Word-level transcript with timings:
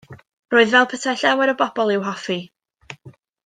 Roedd 0.53 0.71
fel 0.75 0.87
petai 0.93 1.13
llawer 1.23 1.53
o 1.55 1.55
bobl 1.61 1.95
i'w 1.99 2.03
hoffi. 2.11 2.39